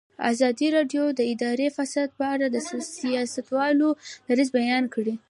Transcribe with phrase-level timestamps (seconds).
[0.31, 2.57] ازادي راډیو د اداري فساد په اړه د
[2.99, 3.89] سیاستوالو
[4.27, 5.13] دریځ بیان کړی.